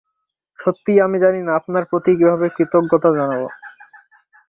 সত্যিই 0.59 1.03
আমি 1.05 1.17
জানি 1.23 1.39
না 1.43 1.51
আপনার 1.59 1.83
প্রতি 1.91 2.11
কীভাবে 2.19 2.47
কৃতজ্ঞতা 2.55 3.09
জানাবো। 3.17 3.47